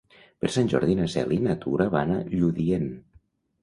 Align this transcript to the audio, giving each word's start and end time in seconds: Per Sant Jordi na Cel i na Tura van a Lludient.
Per 0.45 0.49
Sant 0.55 0.71
Jordi 0.73 0.95
na 1.03 1.07
Cel 1.17 1.37
i 1.37 1.39
na 1.51 1.59
Tura 1.67 1.89
van 1.99 2.19
a 2.19 2.21
Lludient. 2.35 2.95